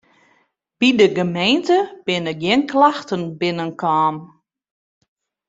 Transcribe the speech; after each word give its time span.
By 0.79 0.89
de 0.99 1.07
gemeente 1.19 1.77
binne 2.05 2.33
gjin 2.41 2.61
klachten 2.71 3.23
binnen 3.41 3.71
kaam. 3.81 4.15